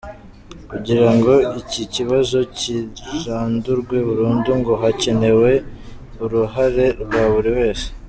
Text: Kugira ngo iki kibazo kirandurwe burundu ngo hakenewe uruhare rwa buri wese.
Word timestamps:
Kugira 0.69 1.07
ngo 1.15 1.33
iki 1.61 1.83
kibazo 1.93 2.37
kirandurwe 2.57 3.95
burundu 4.07 4.49
ngo 4.59 4.73
hakenewe 4.81 5.51
uruhare 6.23 6.85
rwa 7.05 7.23
buri 7.33 7.51
wese. 7.59 7.87